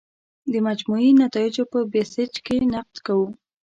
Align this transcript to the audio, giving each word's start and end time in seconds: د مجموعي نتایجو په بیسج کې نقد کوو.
د 0.51 0.53
مجموعي 0.67 1.09
نتایجو 1.23 1.63
په 1.73 1.79
بیسج 1.91 2.33
کې 2.45 2.55
نقد 2.73 2.95
کوو. 3.05 3.27